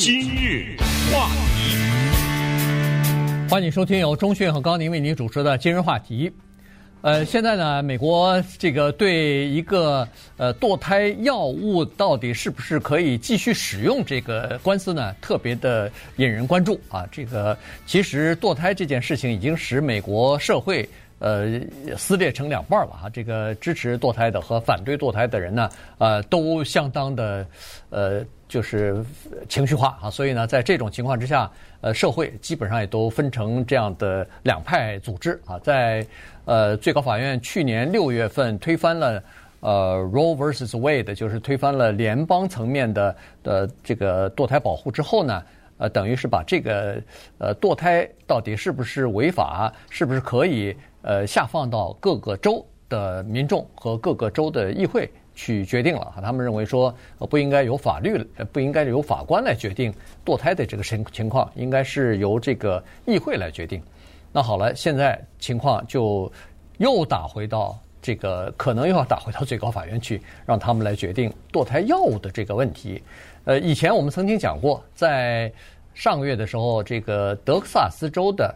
[0.00, 0.76] 今日
[1.12, 1.74] 话题，
[3.50, 6.32] 欢迎收听由中讯和高宁为您主持的今日话题。
[7.00, 10.06] 呃，现在呢，美国这个对一个
[10.36, 17.04] 呃堕胎药物到底是不是可以继续使用这个官司呢，特别的引人关注啊。
[17.10, 20.88] 这个其实堕胎这件事情已经使美国社会
[21.18, 21.60] 呃
[21.96, 23.10] 撕裂成两半了啊。
[23.12, 25.68] 这个支持堕胎的和反对堕胎的人呢，
[25.98, 27.44] 呃，都相当的
[27.90, 28.24] 呃。
[28.48, 29.04] 就是
[29.48, 31.50] 情绪化啊，所以呢，在这种情况之下，
[31.82, 35.58] 呃，社会基本上也都分成这样的两派组织啊。
[35.58, 36.04] 在
[36.46, 39.22] 呃最高法院去年六月份推翻了
[39.60, 40.70] 呃 Roe vs.
[40.70, 45.42] Wade，就是推翻了联邦层面的的这个堕胎保护之后呢，
[45.76, 47.00] 呃，等于是把这个
[47.36, 55.10] 呃堕胎到底是不是违法，是不是可以呃下放到各个州的民众和各个州的议会。
[55.38, 56.92] 去决定了，他们认为说，
[57.30, 58.18] 不应该由法律，
[58.52, 63.80] 不应该由法官来决定堕胎的这个情情况，应该是由这个议会来决定。
[64.32, 66.30] 那好了，现在情况就
[66.78, 73.00] 又打回到这个，可能又要打回到最高法院去，让他们来决定堕胎药物的这个问题。
[73.44, 75.52] 呃，以前我们曾经讲过，在
[75.94, 78.52] 上个月的时候，这个德克萨斯州的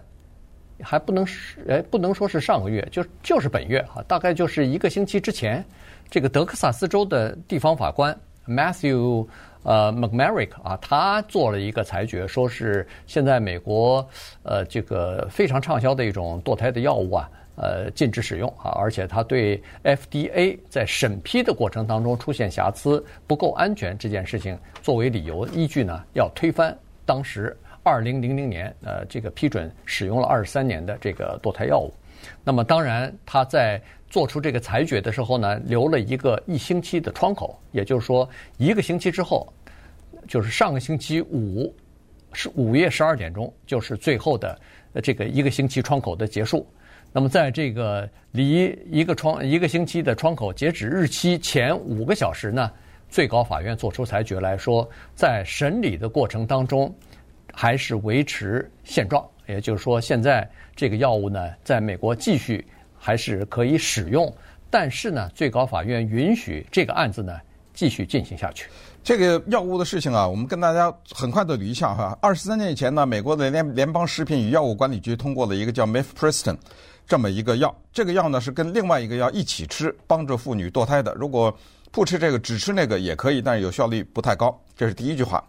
[0.83, 5.64] 还不能是，哎，不能说是上个月，就就是本月哈，大概就是一个星期之前。
[6.13, 8.15] 这个德克萨斯州的地方法官
[8.47, 9.27] Matthew
[9.63, 14.07] 呃 McMerrick 啊，他做了一个裁决，说是现在美国
[14.43, 26.77] 呃这个非常畅销的一种堕胎的药物啊，呃禁止使用啊，而且他对 FDA 在审批的过程当中出现瑕疵、不够安全这件事情作为理由依据呢，要推翻
[27.07, 31.91] 当时二零零零年呃这个批准使用了二十三年的这个堕胎药物。
[32.45, 33.81] 那么当然他在。
[34.13, 39.51] 做出这个裁决的时候呢，留了一个一星期的窗口，也就是说，一个星期之后，
[40.29, 41.75] 就是上个星期五，
[42.35, 44.61] 是午夜十二点钟，就是最后的
[45.03, 46.67] 这个一个星期窗口的结束。
[47.11, 52.70] 那么，在这个离一个窗一个星期的窗口截止日期前五个小时呢，
[53.09, 56.95] 最高法院做出裁决来说，在审理的过程当中，
[57.51, 62.63] 还是维持现状，也就是说，现在这个药物呢，在美国继续。
[63.05, 64.33] 还是可以使用，
[64.70, 67.36] 但是呢，最高法院允许这个案子呢
[67.74, 68.68] 继续进行下去。
[69.02, 72.17] 这个药物的事情啊，我们跟大家很快的捋一下哈。
[72.23, 76.57] 二十三年以前呢，美国的联联邦食品与药物管理局通过了一个叫 Mifepristone
[77.05, 81.12] 这么一个药，这个药呢是跟另外一个药一起吃，帮助妇女堕胎的。
[81.14, 81.52] 如果
[81.92, 84.58] 不吃这个，只吃那个也可以，但是有效率不太高。
[84.75, 85.45] 这是第一句话。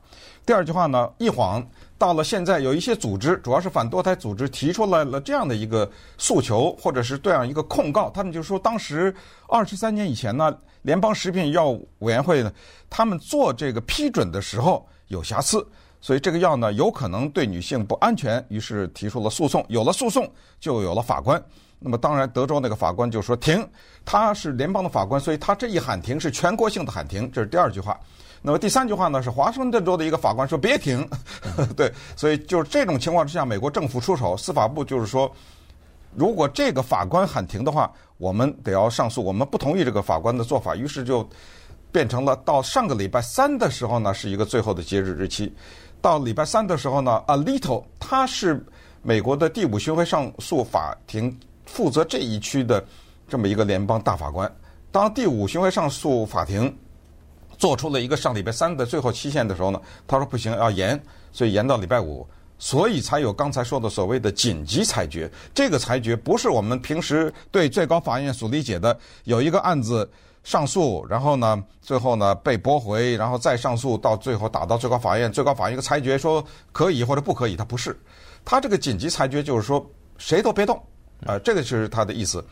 [0.45, 1.65] 第二句话呢，一晃。
[1.97, 8.09] 到了现在，有一些组织，主要是反堕胎组织，提出来了这样的一个诉求，或者是这样一个控告。
[8.09, 9.15] 他们就说，当时
[9.47, 12.51] 二十三年以前呢，联邦食品药物委员会呢，
[12.89, 15.65] 他们做这个批准的时候有瑕疵，
[16.01, 19.65] 所以这个药呢有可能对女性不安全，于是提出了诉讼。
[19.69, 20.29] 有了诉讼，
[20.59, 21.41] 就有了法官。
[21.83, 23.67] 那么当然，德州那个法官就说停，
[24.05, 27.29] 他是联邦的法官，所以他这一喊停是全国性的喊停。
[27.29, 27.99] 这是第二句话。
[28.41, 31.05] 那么第三句话呢，是华盛顿州的一个法官说别停，
[31.75, 35.29] 对，所以就是这种情况之下，美国政府出手，司法部就是说，
[36.15, 41.27] 如果这个法官喊停的话，我们得要上诉，我们不同意这个法官的做法，于是就
[41.91, 45.53] 变成了到上个礼拜三的时候呢，是一个最后的截止日期。
[46.01, 48.61] 到礼拜三的时候呢，Alito 他是
[49.01, 51.33] 美国的第五巡回上诉法庭
[51.65, 52.83] 负责这一区的
[53.27, 54.51] 这么一个联邦大法官，
[54.91, 56.75] 当第五巡回上诉法庭。
[57.55, 61.01] 做出了一个上礼拜三的最后期限的时候呢，他说不行，要延，
[61.31, 65.31] 所以延到礼拜五，所以才有刚才说的所谓的紧急裁决。
[65.53, 70.09] 这个裁决不是我们平时对最高法院所理解的，有一个案子
[70.43, 76.43] 上诉，然后呢，最后呢被驳回，然后再上诉，到最后打到最高法院，最高法院一个裁决说
[76.73, 77.97] 可以或者不可以，他不是，
[78.43, 79.85] 他这个紧急裁决就是说
[80.17, 80.81] 谁都别动，
[81.21, 82.43] 啊、呃，这个就是他的意思。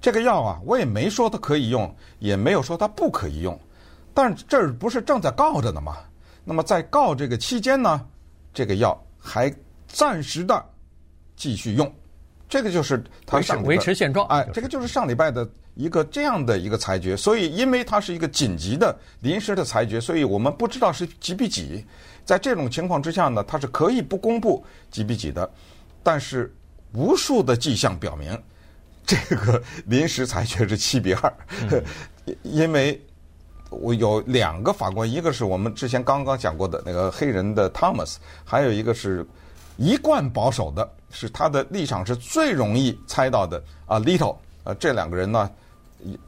[0.00, 3.58] 这个药啊，我也没说它可以用，也没有说它不可以用。
[4.14, 5.98] 但是这儿不是正在告着呢吗？
[6.42, 8.04] 那么在告这个期间呢，
[8.54, 9.54] 这个药还
[9.86, 10.64] 暂时的
[11.36, 11.92] 继续用，
[12.48, 14.26] 这个就是他上维持现状。
[14.28, 17.14] 哎，这个就是上礼拜的一个这样的一个裁决。
[17.14, 21.84] 所以，因为它是一个紧急的临时的裁决，所以我们不知道是几比几。
[22.24, 25.48] 在这种情况之下呢，它是可以不公布几比几的。
[26.02, 26.52] 但是，
[26.92, 28.36] 无数的迹象表明，
[29.06, 31.32] 这个临时裁决是七比二，
[31.70, 31.84] 嗯，
[32.42, 33.00] 因为。
[33.72, 39.24] 我有两个法官，一个是我们之前刚刚讲过的那个黑人的 Thomas，还有一个是
[39.76, 44.34] 一贯保守的，是他的立场是最容易猜到的啊，Alito。
[44.64, 45.48] 呃，这两个人呢，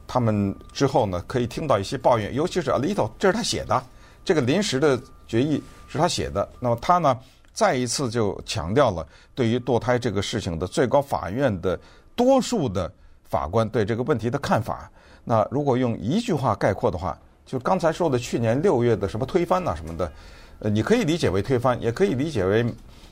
[0.07, 3.83] 他们之后呢可以听到一些抱怨，尤其是 little 这是他写的，
[4.23, 6.47] 这个临时的决议是他写的。
[6.61, 7.19] 那么他呢，
[7.53, 11.79] 再一次就强调了对于堕胎这个事情的最高法院的
[12.15, 12.91] 多数的
[13.23, 14.89] 法官对这个问题的看法。
[15.23, 20.11] 那如果用一句话概括的话，就刚才说的去年六月的什么推翻呐什么的，
[20.59, 22.65] 呃，你可以理解为推翻，也可以理解为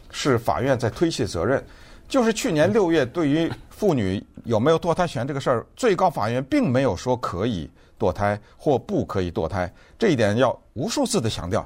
[0.10, 1.64] 是法院在推卸责任。
[2.10, 11.66] 就是去年六月，对于妇女有没有堕胎权这个事儿，最高法院并没有说可以堕胎或不可以堕胎，这一点要无数次的强调。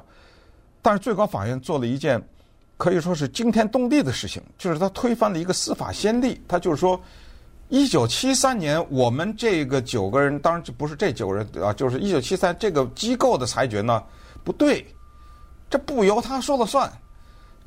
[0.80, 2.22] 但是最高法院做了一件
[2.76, 6.40] 可以说是惊天动地的事情，就是他推翻了一个司法先例。
[6.46, 7.00] 他就是说，
[7.68, 14.02] 一九七三年我们这个九个人，当然这不是这九个人啊，就是一九七三这个机构的裁决呢
[14.44, 14.86] 不对，
[15.70, 16.90] 这不由他说了算，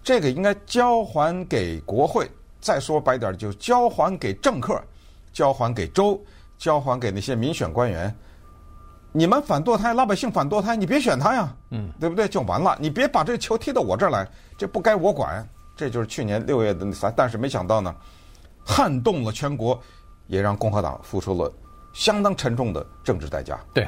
[0.03, 2.29] 这个应该交还给国会。
[2.61, 4.77] 再说白点，就交还给政客，
[5.31, 6.21] 交还给州，
[6.57, 8.13] 交还给那些民选官员。
[9.11, 12.27] 你们反堕胎，老百姓反堕胎，你别选他呀，嗯，对不对？
[12.27, 14.27] 就完了，你别把这个球踢到我这儿来，
[14.57, 15.47] 这不该我管。
[15.75, 17.95] 这就是去年六月的那啥，但是没想到呢，
[18.63, 19.81] 撼动了全国，
[20.27, 21.51] 也让共和党付出了
[21.93, 23.59] 相当沉重的政治代价。
[23.73, 23.87] 对。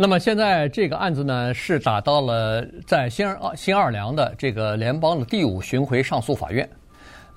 [0.00, 6.68] 那么现在这个案子呢，是打到了在新奥新奥尔良的这个联邦的第五巡回上诉法院。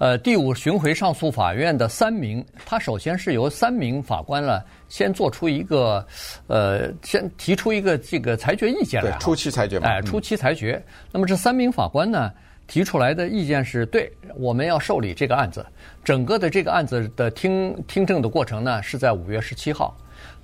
[0.01, 4.59] 呃，第五巡回上诉法院的三名，他首先是由三名法官呢，
[4.89, 6.03] 先做出一个，
[6.47, 10.83] 呃，先提出一个这个裁决意见来，对，初期裁决嘛，哎，初期裁决。
[10.87, 12.31] 嗯、那么这三名法官呢，
[12.65, 15.63] 提出来的意见是对，我们要受理这个案子。
[16.03, 19.95] 整个的这个案子的听听证的过程呢，是在五月十七号，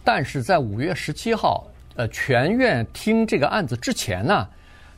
[0.03, 4.47] 但是在五月十七号，呃，全院听这个案子之前呢，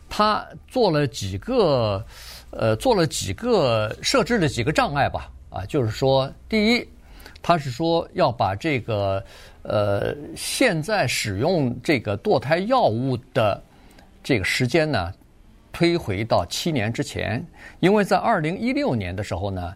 [0.09, 2.05] 他做了几个。
[2.51, 6.88] 呃，做了几个设置了几个障碍吧，啊，就是说，第一，
[7.42, 9.24] 他是说要把这个
[9.62, 13.62] 呃现在使用这个堕胎药物的
[14.24, 15.13] 这个时间呢，
[15.72, 17.46] 推回到七年之前，
[17.80, 19.74] 因为在二零一六年的时候呢，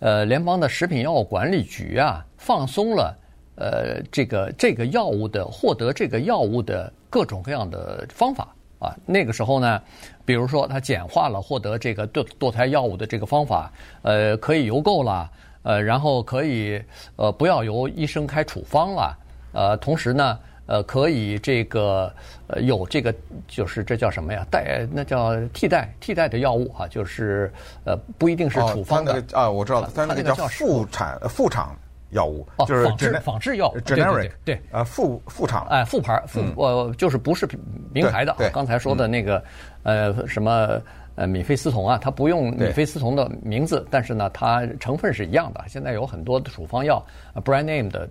[0.00, 3.16] 呃，联邦的食品药物管理局啊放松了
[3.54, 8.52] 呃这个这个药物的获得这个药物的各种各样的方法。
[8.78, 9.80] 啊，那个时候呢，
[10.24, 15.30] 比如说他简化了获得这个堕堕胎药物的这个方法，呃，可以邮购了，
[15.62, 16.82] 呃，然后可以
[17.16, 19.18] 呃不要由医生开处方了，
[19.52, 22.12] 呃，同时呢，呃，可以这个
[22.48, 23.14] 呃有这个
[23.48, 24.46] 就是这叫什么呀？
[24.50, 27.50] 代那叫替代替代的药物啊，就是
[27.84, 31.74] 呃不一定是处方的、哦、啊，我知道，他那个叫副产副厂。
[32.10, 37.48] 药物就是仿制仿制药物，generic 对啊副副厂哎副牌副呃就是不是
[37.92, 38.38] 名牌的啊。
[38.52, 39.42] 刚才说的那个
[39.82, 40.80] 呃什么
[41.16, 45.64] 呃米非司酮啊，它不用米非司酮的名字，但是呢它成分是一样的。
[45.66, 47.04] 现在有很多的处方药
[47.44, 48.08] ，brand name 的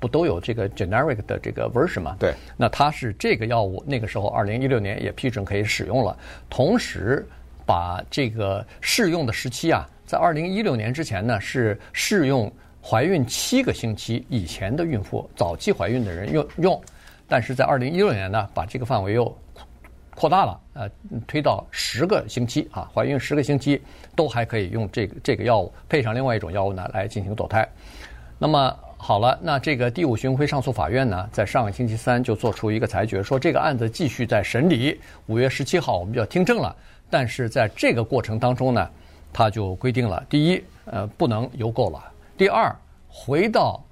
[0.00, 2.16] 不都有这个 generic 的这个 version 嘛？
[2.18, 6.16] 对，那它是这个药物，那个时候二零一六年也批准可以使用了，
[6.50, 7.24] 同时
[7.64, 12.52] 把这个适用的时期啊，在二零一六年之前呢是适用。
[12.82, 16.82] 怀孕七个星期以前的孕妇，早期怀孕的人用用，
[17.28, 19.36] 但是在二零一六年呢，把这个范围又
[20.14, 20.90] 扩大了，呃，
[21.26, 23.80] 推到十个星期啊，怀孕十个星期
[24.16, 27.68] 都还可以用这个这个药物，配上另外一种药物呢来进行堕胎。
[28.38, 36.74] 那么好了，那这个第五巡回上诉法院呢，在上个星期三就做出一个裁决，说这个案子继续在审理，五月十七号我们就要听证了。
[37.10, 38.90] 但是在这个过程当中呢，
[39.32, 42.02] 他就规定了，第一，呃，不能邮购了。
[42.38, 42.72] 第二，
[43.08, 43.84] 回到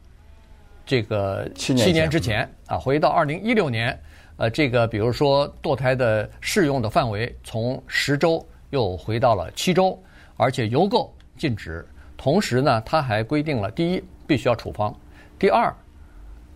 [0.87, 3.99] 这个七年之前啊，回到二零一六年，
[4.37, 10.01] 呃，这个比如说堕胎的适用的范围从十周又回到了七周，
[10.37, 11.85] 而且邮购禁止。
[12.17, 14.95] 同时呢，他还规定了：第一，必须要处方；
[15.41, 15.75] 第二，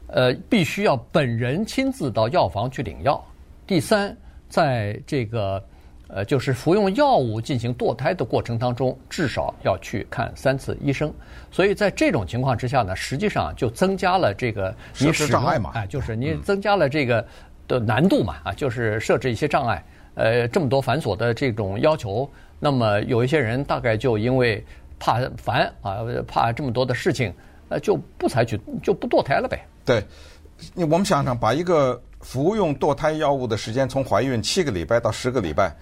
[0.06, 3.20] 呃，必须要本人亲自到药房去领药；
[3.66, 4.16] 第三，
[4.49, 5.61] 在这个。
[6.12, 11.12] 呃，就是服用药物进行堕胎的过程当中，至少要去看三次医生。
[11.52, 17.25] 所以在这种情况之下呢，实际上就增加了这个你使用，哎，就是你增加了这个
[17.69, 19.85] 的难度嘛，啊，就是设置一些障碍。
[20.14, 24.62] 呃，这么多繁琐的这种要求，那么有一些人大概就因为
[24.99, 27.33] 怕烦啊，怕这么多的事情，
[27.69, 29.64] 呃，就不采取，就不堕胎了呗。
[29.85, 30.05] 对，
[30.75, 35.73] 我们想想，把一个服用堕胎药物的时间从怀孕七个礼拜到十个礼拜。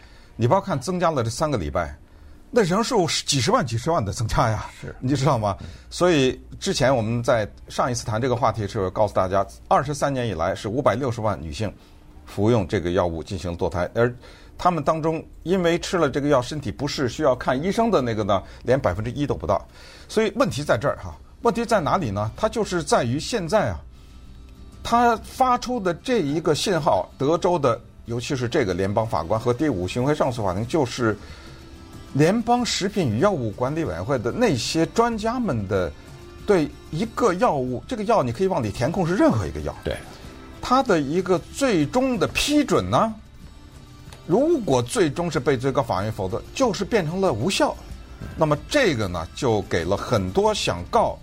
[0.41, 1.99] 你不要看增加了这三个礼拜，
[2.49, 5.57] 那人数几十万、几十万的增加呀，是，你知道吗？
[5.91, 11.75] 所以之前我们在上一次谈这个话题的时候，告诉大家，二十三年以来是五百六十万女性
[12.25, 14.15] 服用这个药物进行堕胎，而
[14.57, 19.67] 他们当中因为吃了这个药，身体不适需要看医生的那个呢，连百分之一都不到。
[20.07, 22.31] 所以问题在这儿哈，问题在哪里呢？
[22.37, 23.81] 它就是在于现在啊，
[24.85, 27.81] 它发出的这一个信号，德州的。
[28.09, 31.17] 尤其是这个联邦法官和第五巡回上诉法庭，就是
[32.15, 35.93] 联邦食品与药物管理委员会的那些专家们的
[36.47, 39.95] 对一个药物，这个药你可以往里填空是任何一个药，对，
[40.63, 43.15] 它的一个最终的批准呢，
[44.27, 47.77] 如果最终是被最高法院否决，就是变成了无效。
[48.37, 51.19] 那么这个呢，就给了很多想告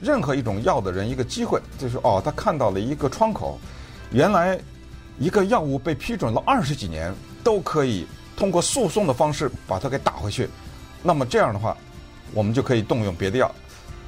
[0.00, 3.58] 任何一种药的人一个机会，就是哦，他看到了一个窗口，
[4.10, 4.58] 原来
[5.18, 8.06] 一个药物被批准了二十几年，都可以
[8.36, 10.48] 通过诉讼的方式把它给打回去。
[11.02, 11.76] 那么这样的话，
[12.32, 13.50] 我们就可以动用别的药。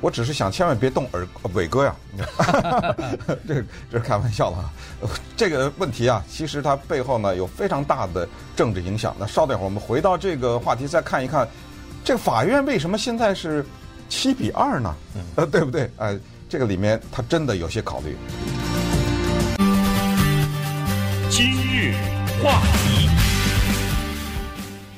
[0.00, 1.95] 我只是想千万别动耳伟哥呀，
[3.47, 4.73] 这这是开玩笑了啊。
[5.37, 8.26] 这个问题啊，其实它背后呢有非常大的
[8.57, 9.14] 政治影响。
[9.19, 11.47] 那稍等一会儿，我们回到这个话题，再看一看。
[12.02, 13.62] 这个法院为什么现在是
[14.09, 14.95] 七比二呢？
[15.37, 15.90] 呃，对不对？
[15.99, 18.17] 呃，这个里面他真的有些考虑。
[22.43, 23.07] 话题，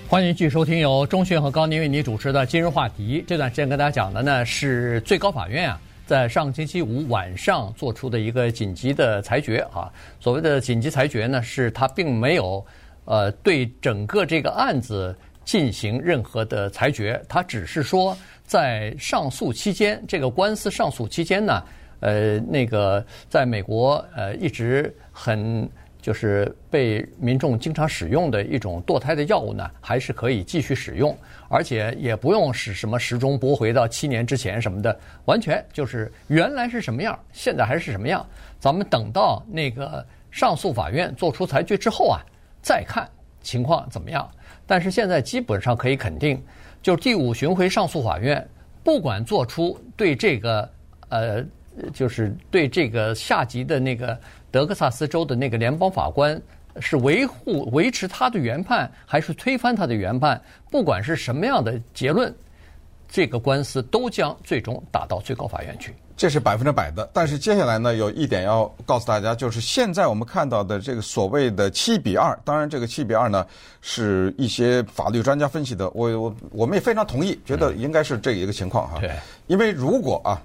[0.09, 3.21] 欢迎继续收听由钟迅和高宁为你主持的《今日话题》。
[3.27, 9.91] 这段时间跟大家讲的呢是最高法院啊，在上星期五晚上做出的一个紧急的裁决啊。
[10.21, 12.65] 所谓的紧急裁决呢，是他并没有
[13.07, 15.15] 呃对整个这个案子。
[15.45, 21.61] 进行任何的裁决，他只是说，在上诉期间，这个官司上诉期间呢，
[21.99, 25.69] 呃，那个在美国呃一直很
[26.03, 31.17] 就是被民众经常使用的一种堕胎的药物呢，还是可以继续使用，
[31.49, 38.27] 而且也不用使什么时钟拨回到七年之前什么的，完全就是原来是什么样，现在还是什么样。
[38.59, 42.21] 咱们等到那个上诉法院做出裁决之后啊，
[42.61, 43.09] 再看
[43.41, 44.29] 情况怎么样。
[44.67, 46.43] 但是现在基本上可以肯定，
[46.83, 48.45] 就第五巡回上诉法院
[48.83, 50.69] 不管做出对这个
[51.11, 51.45] 呃，
[51.93, 54.19] 就是对这个下级的那个
[54.53, 56.41] 德克萨斯州的那个联邦法官
[56.79, 60.41] 是维护维持他的原判，还是推翻他的原判，
[60.71, 62.33] 不管是什么样的结论，
[63.09, 65.95] 这个官司都将最终打到最高法院去。
[66.15, 73.45] 这是百分之百的，但是接下来呢，有一点要告诉大家，就是现在我们看到的这个所谓的七比二，当然这个七比二呢，
[73.81, 78.99] 是一些法律专家分析的，我我我们也非常同意，觉得应该是这一个情况哈。
[79.01, 79.11] 对，
[79.47, 80.41] 因为如果啊，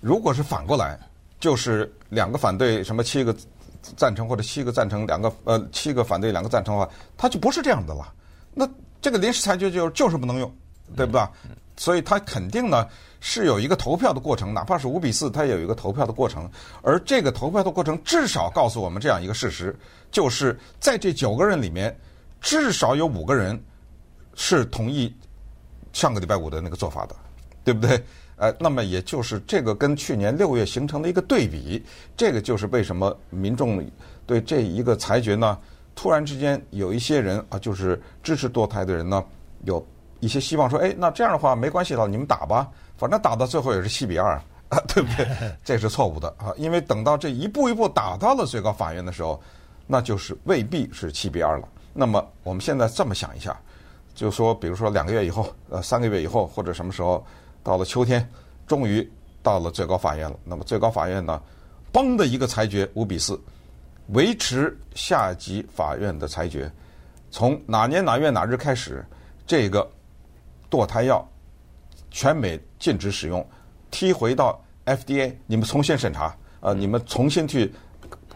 [0.00, 0.98] 如果是反过来，
[1.40, 3.34] 就是两个反对，什么七个
[3.96, 8.12] 赞成或者七个赞成，两个呃七个反对两个赞成的话，他就不是这样的了。
[8.54, 8.68] 那
[9.00, 10.52] 这个临时裁决就就是不能用，
[10.96, 11.20] 对不对？
[11.76, 12.86] 所以它肯定呢。
[13.20, 16.48] 是有一个投票的过程，哪怕是五比四，它也有一个投票的过程。
[16.82, 19.76] 而这个投票的过程，至少告诉我们这样一个事实：
[20.12, 21.98] 就是在这九个人里面，
[22.40, 23.60] 至少有五个人
[24.36, 25.12] 是同意
[25.92, 27.16] 上个礼拜五的那个做法的，
[27.64, 28.00] 对不对？
[28.38, 31.84] 呃，那么也就是这个跟去年六月形成了一个对比，
[32.16, 33.84] 这个就是为什么民众
[34.26, 35.58] 对这一个裁决呢，
[35.94, 39.24] 突然之间有一些人啊，就是支持堕胎的人呢，
[39.64, 39.84] 有
[40.20, 42.68] 一些希望说，哎，那这样的话没关系了，你们打吧。
[42.96, 44.34] 反正打到最后也是七比二
[44.70, 45.26] 啊，对不对？
[45.64, 49.40] 这是错误的啊，因为等到这一步一步打到了最高法院的时候，
[49.86, 51.68] 那就是未必是七比二了。
[51.92, 53.58] 那么我们现在这么想一下，
[54.14, 57.24] 就说比如说两个月以后，呃，三个月以后，或者什么时候
[57.62, 58.28] 到了秋天，
[58.66, 59.08] 终于
[59.42, 60.38] 到了最高法院了。
[60.44, 61.40] 那么最高法院呢，
[61.92, 63.40] 嘣的一个裁决五比四，
[64.08, 66.70] 维持下级法院的裁决，
[67.30, 69.04] 从哪年哪月哪日开始，
[69.46, 69.88] 这个
[70.70, 71.26] 堕胎药。
[72.10, 73.46] 全美禁止使用，
[73.90, 77.70] 踢回到 FDA，你们重新审查，呃，你们重新去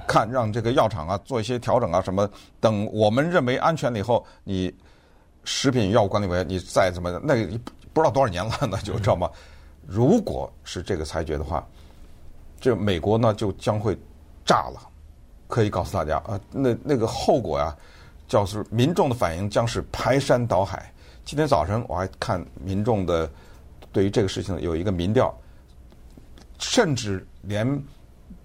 [0.07, 2.31] 看，让这个药厂啊做一些调整啊什么。
[2.61, 4.73] 等我们认为安全了以后，你
[5.45, 7.59] 食品药物管理委员你再怎么那个
[7.93, 9.31] 不知道多少年了，那就知道吗？
[9.87, 11.67] 如果是这个裁决的话，
[12.61, 13.97] 这美国呢就将会
[14.45, 14.81] 炸了，
[15.49, 17.77] 可以告诉大家啊，那那个后果呀，
[18.29, 20.93] 就是民众的反应将是排山倒海。
[21.25, 23.31] 今天早晨我还看民众的。
[23.95, 25.39] 对于这个事情有一个民调，
[26.59, 27.85] 甚至连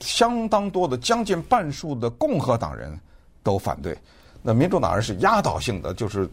[0.02, 3.00] 相当多的将近半数的共和党人
[3.44, 3.98] 都反对，
[4.42, 6.30] 那民主党人是压倒性的，就是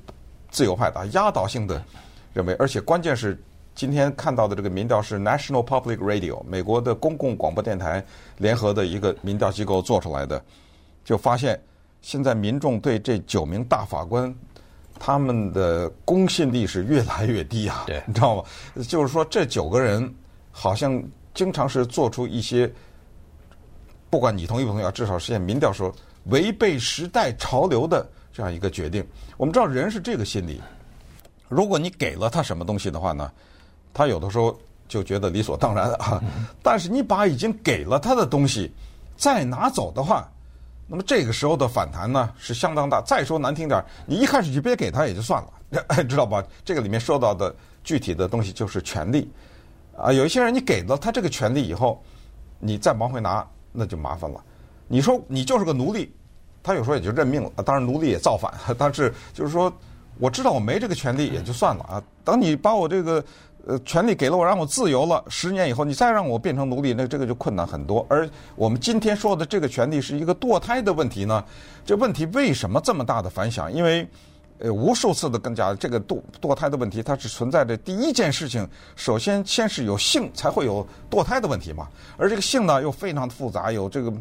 [0.51, 1.81] 自由派的压倒性的
[2.35, 3.43] 认为，而且关键是
[3.75, 8.05] 今天看到的这个民调是 National Public Radio 美国的公共广播电台
[8.37, 10.45] 联合的一个民调机构做出来的，
[11.03, 11.59] 就发现
[12.03, 14.35] 现在民众对这九名大法官。
[14.97, 18.45] 他们的公信力是越来越低啊，对，你知道吗？
[18.87, 20.15] 就是说，这九个人
[20.53, 21.03] 好像
[21.35, 22.73] 经常是做出一些，
[24.09, 25.93] 不管你同意不同意啊，至少实现民调说
[26.27, 29.05] 违背时代潮流的这样一个决定。
[29.37, 30.63] 我们知道人是这个心理，
[31.49, 33.31] 如果你给了他什么东西的话呢，
[33.93, 34.59] 他有的时候
[34.89, 36.23] 就觉得理所当然啊。
[36.63, 38.73] 但是你把已经给了他的东西
[39.17, 40.29] 再拿走的话，
[40.87, 43.01] 那么这个时候的反弹呢是相当大。
[43.03, 46.45] 再说难听点儿，你一开始就别给他也就算了， 知道吧？
[46.65, 49.31] 这个里面说到的具体的东西就是权利
[49.97, 50.13] 啊。
[50.13, 52.03] 有一些人你给了他这个权利以后，
[52.59, 54.43] 你再往回拿那就麻烦了。
[54.87, 56.13] 你说你就是个奴隶，
[56.63, 57.51] 他有时候也就认命了。
[57.65, 59.73] 当然奴隶也造反， 但是就是说
[60.19, 62.03] 我知道我没这个权利也就算了啊。
[62.25, 63.25] 等你把我这个。
[63.67, 65.25] 呃，权利给了我，让我自由了。
[65.31, 68.05] 十年以后，你再让我变成奴隶，那这个就困难很多。
[68.11, 71.43] 而我们今天说的这个权利是一个堕胎的问题呢？
[71.83, 73.73] 这问题为什么这么大的反响？
[73.73, 74.07] 因为，
[74.59, 81.89] 呃，无数次的跟讲这个堕堕胎的问题，它是存在着第一件事情，首先先是有性，才会有堕胎的问题嘛。
[82.19, 84.13] 而这个性呢，又非常的复杂，有这个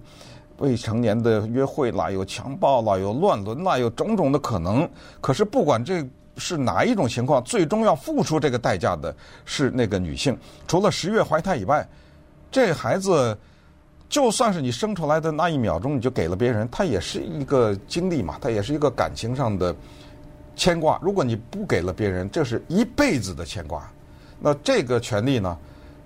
[0.64, 4.90] 未成年的约会啦，有强暴啦，有乱伦啦，有种种的可能。
[5.20, 6.04] 可是不管这。
[6.36, 9.16] 是哪一种情况，最终要付出这个代价的
[9.46, 10.36] 是那个女性。
[10.68, 11.88] 除了十月怀胎以外，
[12.50, 13.38] 这孩子
[14.10, 19.76] 就算是你生出来的那一秒钟你就给了别人，他也是一个经历嘛，他也是一个感情上的
[20.56, 21.00] 牵挂。
[21.04, 23.88] 如果你不给了别人，这是一辈子的牵挂。
[24.40, 25.56] 那这个权利呢，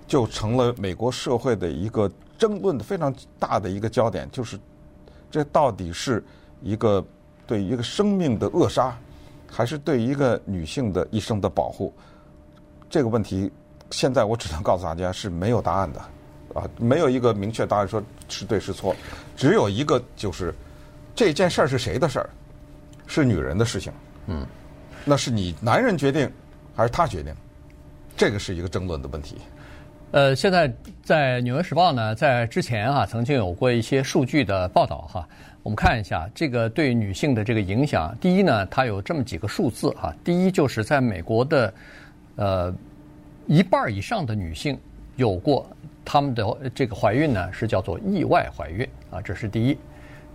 [0.06, 2.06] 就成了美国社会的一个
[2.38, 4.58] 争论的非常大的一个焦点，就是
[5.30, 6.24] 这到底是
[6.62, 7.04] 一个
[7.46, 8.96] 对一个生命的扼杀。
[9.50, 11.90] 还是对一个女性的一生的保护，
[12.90, 13.50] 这个问题，
[13.90, 16.00] 现在我只能告诉大家是没有答案的，
[16.52, 18.94] 啊，没有一个明确答案说是对是错，
[19.38, 20.54] 只有一个就是
[21.14, 22.28] 这件事儿是谁的事儿，
[23.06, 23.90] 是女人的事情，
[24.26, 24.46] 嗯，
[25.02, 26.30] 那是你男人决定
[26.76, 27.34] 还是他决定，
[28.18, 29.38] 这个是一个争论的问题。
[30.10, 30.72] 呃，现在
[31.02, 35.28] 在《纽约时报》呢，在之前啊，曾经有过一些数据的报道哈。
[35.62, 38.16] 我们看一下这个对女性的这个影响。
[38.18, 40.14] 第一呢，它有这么几个数字哈。
[40.24, 41.74] 第一就是在美国的
[42.36, 42.74] 呃
[43.46, 44.78] 一半以上的女性
[45.16, 45.68] 有过
[46.06, 49.78] 她们的这个怀孕呢，是叫做意外怀孕啊，这是第一。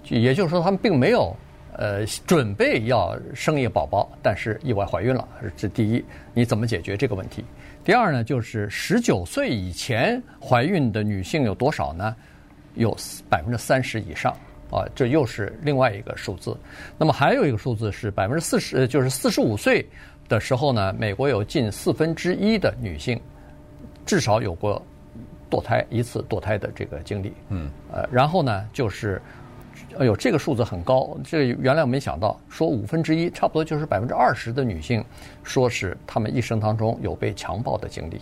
[0.07, 1.35] 也就是说，她们并没有
[1.77, 6.03] 呃准备要生一个宝宝，但是意外怀孕了，这第一。
[6.33, 7.43] 你怎么解决这个问题？
[7.83, 12.15] 第二呢，就是十九岁以前怀孕的女性有多少呢？
[12.75, 12.95] 有
[13.29, 14.35] 百分之三十以上。
[14.71, 16.57] 啊，这又是另外一个数字。
[16.97, 19.87] 那么还有一个数字是百分之四十，就是四十五岁
[20.27, 23.21] 的时候呢，美国有近四分之一的女性
[24.03, 24.83] 至少有过
[25.47, 27.31] 堕胎一次堕胎的这个经历。
[27.49, 27.69] 嗯。
[27.91, 29.21] 呃，然后呢，就是，
[29.99, 31.17] 哎呦，这个数字很高。
[31.23, 35.03] 这原来我没想到，说五分之一，差不多就是百分之二十的女性，
[35.43, 38.21] 说是她们一生当中有被强暴的经历。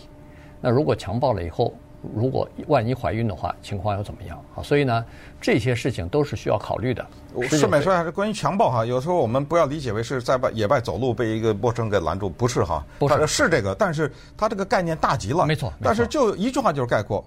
[0.60, 1.74] 那如果强暴了以后，
[2.16, 4.64] 如果万一怀孕的话，情况又怎么样啊？
[4.64, 5.06] 所以呢，
[5.40, 7.06] 这些事情都是需要考虑的。
[7.48, 15.72] 顺便说一下，是关于强暴哈，有时候我们不要理解为是在外野外走路被一个陌生人给拦住，不是哈，不是是这个，但是它这个概念大极了，没错。
[15.82, 17.24] 但是就一句话就是概括，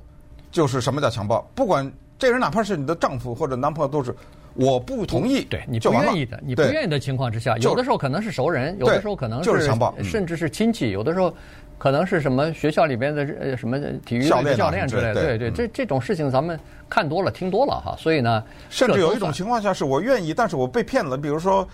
[0.50, 1.40] 就是什么叫强暴？
[1.54, 4.14] 不管这人哪怕是你的丈夫或者男朋友，都是
[4.54, 11.34] 我不同意，对你不愿意的，你不愿意的情况之下，有的时候可能是熟人，有的时候可能是强暴，甚至是亲戚，有的时候。
[11.76, 21.68] 可能是什么学校里边的呃什么体育教练之类的，对对，这这种事情咱们看多了听多了哈，所以呢，甚至有一种情况下是我愿意，但是我被骗了，比如说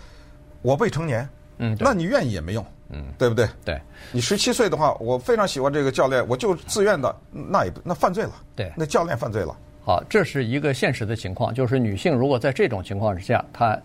[0.62, 3.46] 我未成年，嗯，那你愿意也没用，嗯，对不对？
[3.62, 9.54] 对，你十七岁的话，我非常喜欢这个教练，我就自愿的，那也那犯罪了，对，那教练犯罪了。
[9.82, 13.78] 好，这是一个现实的情况，就是女性如果在这种情况之下，她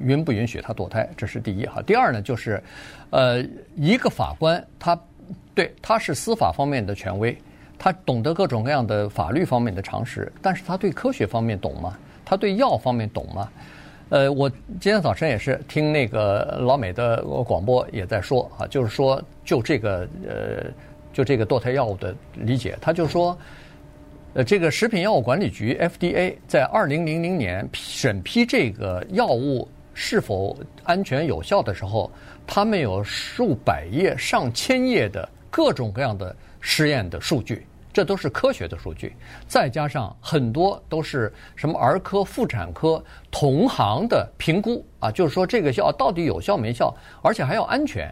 [0.00, 1.08] 允不允许她堕胎？
[1.16, 1.82] 这是第一哈。
[1.82, 2.62] 第二呢，就是
[3.10, 3.44] 呃，
[3.76, 4.98] 一个法官他。
[5.54, 7.36] 对，他是司法方面的权威，
[7.78, 11.94] 他懂得各种各样的法律方面的常识，但是他对科学方面懂吗？
[12.24, 13.50] 他对药方面懂吗？
[14.08, 20.70] 呃，我今天早晨也是听那个老美的广播也在说啊，就是说就这个呃，
[21.12, 23.36] 就这个堕胎药物的理解，他就说，
[24.34, 32.10] 呃，这个食品药物管理局 FDA 在二零零零年审批这个药物是否安全有效的时候，
[32.46, 35.28] 他们有数百页、上千页的。
[35.50, 39.14] 各种各样的实验的数据，这都是科学的数据，
[39.46, 48.10] 再加上很多都是什么儿科、妇产科同行的评估啊，就是说这个药到底有效没效，而且还要安全。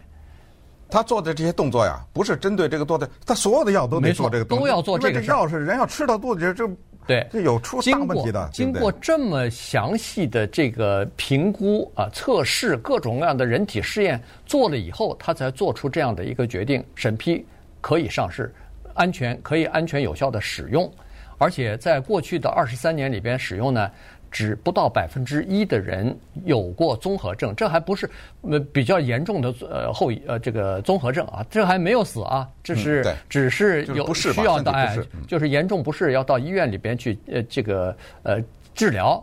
[0.91, 5.21] 他做的这些动作呀，不是针对这个多的，他所有的药都得做这个动作，都要做这个。
[5.21, 6.69] 这药是人要吃到肚子里，这
[7.07, 8.49] 对这有出大问题的。
[8.51, 17.43] 经过这么详细的这个评估啊、测试各种各样的人体试验做了以后，他才做出这样的一个决定，审批
[17.79, 18.53] 可以上市，
[18.93, 20.91] 安全可以安全有效的使用，
[21.37, 23.89] 而且在过去的二十三年里边使用呢。
[24.31, 28.09] 只不到百分之一的人有过综合症，这还不是
[28.41, 38.41] 呃比较严重的呃后遗呃这个综合症啊，这还没有死啊，这是只是有需要到哎，就是严重不适要到医院里边去呃这个呃
[38.73, 39.21] 治疗，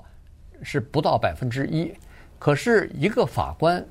[0.62, 1.90] 是不到百分之一，
[2.38, 3.82] 可是一个法官，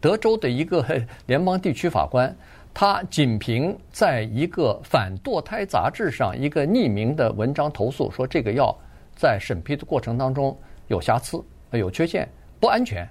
[0.00, 0.84] 德州的一个
[1.24, 2.36] 联邦地区法官，
[2.74, 8.76] 他仅凭在一个反堕胎杂志上一个匿名的文章投诉说这个药
[9.18, 12.26] 在审批的过程当中有瑕疵、有缺陷、
[12.60, 13.06] 不安全，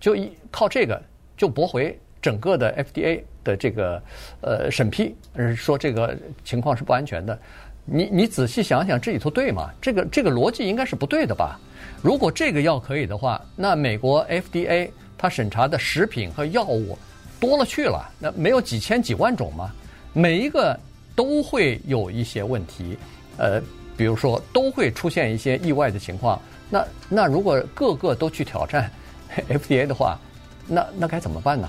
[0.00, 1.00] 就一靠这个
[1.36, 4.02] 就驳回整个的 FDA 的这个
[4.40, 5.14] 呃审批，
[5.54, 7.38] 说这个情况是不安全的。
[7.84, 9.70] 你你仔细想想，这里头对吗？
[9.80, 11.60] 这个这个逻辑应该是不对的吧？
[12.02, 16.98] 如果这个药可以的话，那美国 FDA 它审查的食品和药物
[17.38, 19.72] 多了去了，那没有几千几万种吗？
[20.12, 20.76] 每一个
[21.14, 22.98] 都会有一些问题，
[23.38, 23.62] 呃，
[23.96, 26.40] 比如说都会出现一些意外的情况。
[26.68, 28.90] 那那如果个个都去挑战
[29.48, 30.18] FDA 的话，
[30.66, 31.68] 那那该怎么办呢？